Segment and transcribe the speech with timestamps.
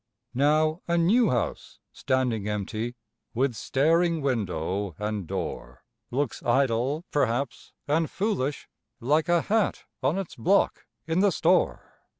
[0.33, 2.95] Now, a new house standing empty,
[3.35, 8.67] with staring window and door, Looks idle, perhaps, and foolish,
[8.99, 11.99] like a hat on its block in the store.